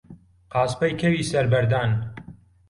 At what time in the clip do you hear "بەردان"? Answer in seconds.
1.51-1.91